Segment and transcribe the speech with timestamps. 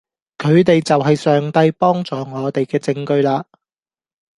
[0.39, 3.43] 佢哋就係上帝幫助我哋嘅證據嘞